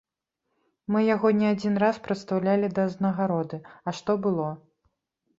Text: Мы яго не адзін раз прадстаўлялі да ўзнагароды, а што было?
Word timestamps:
Мы 0.93 0.99
яго 1.15 1.27
не 1.41 1.47
адзін 1.55 1.75
раз 1.83 1.99
прадстаўлялі 2.07 2.67
да 2.79 2.85
ўзнагароды, 2.91 3.57
а 3.87 3.93
што 3.99 4.11
было? 4.23 4.49